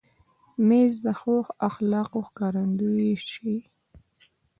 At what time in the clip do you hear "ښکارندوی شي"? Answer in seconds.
2.27-3.55